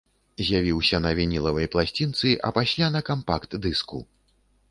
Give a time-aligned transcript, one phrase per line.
[0.45, 4.01] З'явіўся на вінілавай пласцінцы, а пасля на кампакт-дыску.